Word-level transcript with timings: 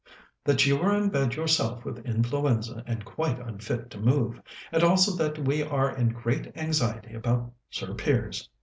"That 0.45 0.65
you 0.65 0.77
were 0.77 0.95
in 0.95 1.09
bed 1.09 1.35
yourself 1.35 1.85
with 1.85 2.03
influenza, 2.07 2.83
and 2.87 3.05
quite 3.05 3.37
unfit 3.39 3.91
to 3.91 3.99
move; 3.99 4.41
and 4.71 4.81
also 4.83 5.15
that 5.17 5.37
we 5.37 5.61
are 5.61 5.95
in 5.95 6.09
great 6.09 6.51
anxiety 6.57 7.13
about 7.13 7.51
Sir 7.69 7.93
Piers." 7.93 8.49